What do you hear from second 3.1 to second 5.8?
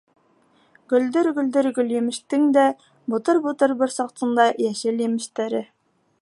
бутыр-бутыр борсаҡтың да йәшел емештәре!